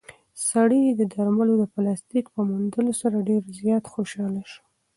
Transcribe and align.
سړی 0.49 0.83
د 0.89 1.01
درملو 1.13 1.53
د 1.57 1.63
پلاستیک 1.73 2.25
په 2.35 2.41
موندلو 2.49 2.93
سره 3.01 3.25
ډېر 3.29 3.43
زیات 3.59 3.83
خوشحاله 3.93 4.43
شو. 4.51 4.63